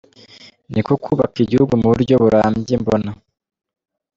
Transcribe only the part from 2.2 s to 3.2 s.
burambye mbona.